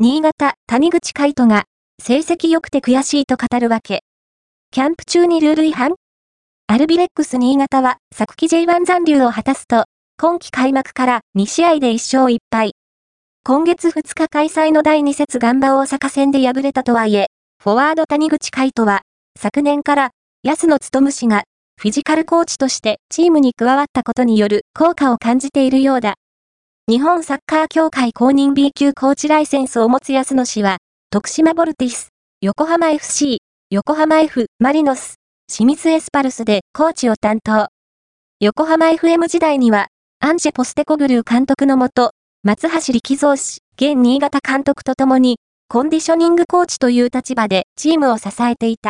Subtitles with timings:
[0.00, 1.64] 新潟、谷口海人が、
[2.00, 4.04] 成績良くて悔しいと語るわけ。
[4.70, 5.96] キャンプ中にルール違反？
[6.68, 12.74] アルビレックス新潟は、昨季 J1 残留を果たすと、今季開幕から2試合で1勝1敗。
[13.42, 17.26] 今月2日開催の第2節ガンバ大阪戦で敗れたとはいえ、
[17.60, 19.00] フォワード谷口海人は、
[19.36, 20.10] 昨年から
[20.44, 21.42] 安野務氏が
[21.76, 26.14] フィジカルコーチとしてチームに加わったことによる効果を感じているようだ。
[26.88, 30.78] 日本サッカー協会公認 B 級コーチライセンスを持つ安野氏は、
[31.10, 32.08] 徳島ボルティス、
[32.40, 35.16] 横浜 FC、横浜 F、マリノス、
[35.52, 37.68] 清水エスパルスでコーチを担当。
[38.40, 39.88] 横浜 FM 時代には、
[40.20, 42.12] アンジェ・ポステコグルー監督のもと、
[42.42, 45.36] 松橋力蔵氏、現新潟監督と共に、
[45.68, 48.86] コンディショニングコーチという立場でチームを支えていた。